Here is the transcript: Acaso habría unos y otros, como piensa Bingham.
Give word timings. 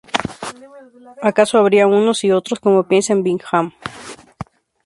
Acaso 1.29 1.59
habría 1.59 1.85
unos 1.85 2.23
y 2.23 2.31
otros, 2.31 2.59
como 2.59 2.87
piensa 2.87 3.13
Bingham. 3.13 3.71